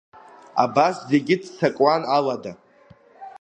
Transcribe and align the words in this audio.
Абас 0.63 0.95
зегьы 1.09 1.35
ццакуан 1.41 2.01
алада. 2.15 2.51